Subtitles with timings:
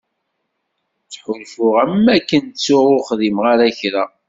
[1.05, 4.03] Ttḥulfuɣ am wakken ttuɣ ur xdimeɣ ara kra.